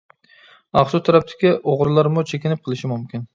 ئاقسۇ 0.79 1.01
تەرەپتىكى 1.09 1.51
ئوغرىلارمۇ 1.59 2.25
چېكىنىپ 2.33 2.65
قېلىشى 2.69 2.91
مۇمكىن. 2.95 3.29